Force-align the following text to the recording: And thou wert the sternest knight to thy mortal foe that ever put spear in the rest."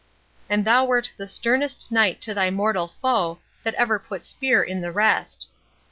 And 0.49 0.65
thou 0.65 0.83
wert 0.83 1.11
the 1.15 1.27
sternest 1.27 1.91
knight 1.91 2.21
to 2.21 2.33
thy 2.33 2.49
mortal 2.49 2.87
foe 2.87 3.37
that 3.61 3.75
ever 3.75 3.99
put 3.99 4.25
spear 4.25 4.63
in 4.63 4.81
the 4.81 4.91
rest." 4.91 5.47